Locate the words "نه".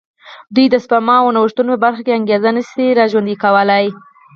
2.57-2.61